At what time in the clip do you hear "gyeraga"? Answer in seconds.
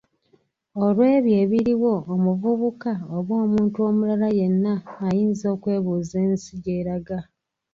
6.63-7.19